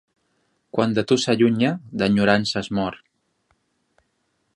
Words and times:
Quan 0.77 0.95
de 0.99 1.03
tu 1.11 1.17
s'allunya, 1.23 1.73
d'enyorança 2.01 2.59
es 2.67 2.71
mor. 2.79 2.99